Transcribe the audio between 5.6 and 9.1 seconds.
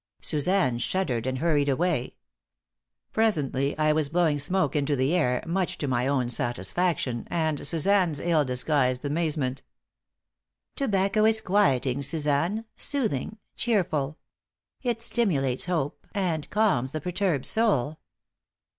to my own satisfaction and to Suzanne's ill disguised